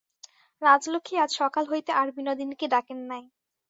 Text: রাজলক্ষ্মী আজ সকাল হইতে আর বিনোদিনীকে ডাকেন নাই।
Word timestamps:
রাজলক্ষ্মী 0.61 1.15
আজ 1.23 1.31
সকাল 1.41 1.63
হইতে 1.71 1.91
আর 1.93 2.07
বিনোদিনীকে 2.15 2.65
ডাকেন 2.73 2.99
নাই। 3.09 3.23